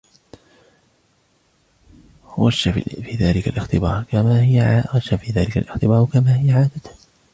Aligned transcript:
غشّ 2.37 2.67
في 3.03 3.15
ذلك 3.19 3.47
الاختبار، 3.47 4.03
كما 4.11 4.43
هي 6.41 6.49
عادته. 6.51 6.91